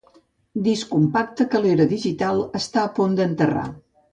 [0.67, 3.69] Disc compacte que l'era digital està a punt d'enterrar.